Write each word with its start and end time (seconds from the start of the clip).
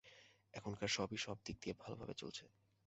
এখানকার 0.53 0.89
সবই 0.89 1.17
সবদিক 1.17 1.55
দিয়ে 1.61 1.75
ভালভাবেই 1.81 2.19
চলছে। 2.21 2.43